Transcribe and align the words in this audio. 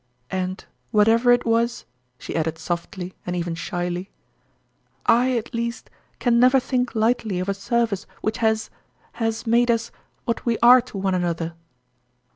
And, 0.31 0.65
whatever 0.89 1.31
it 1.31 1.45
was," 1.45 1.85
she 2.17 2.35
added 2.35 2.57
softly, 2.57 3.13
and 3.23 3.35
even 3.35 3.53
shyly," 3.53 4.09
I, 5.05 5.37
at 5.37 5.53
least, 5.53 5.91
can 6.17 6.39
never 6.39 6.59
think 6.59 6.95
lightly 6.95 7.37
of 7.39 7.47
a 7.47 7.53
service 7.53 8.07
which 8.23 8.37
has 8.39 8.71
has 9.21 9.45
made 9.45 9.69
us 9.69 9.91
what 10.25 10.43
we 10.43 10.57
are 10.63 10.81
to 10.81 10.97
one 10.97 11.13
another." 11.13 11.53